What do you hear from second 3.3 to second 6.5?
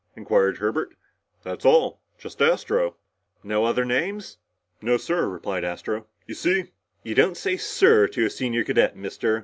"No other names?" "No, sir," replied Astro. "You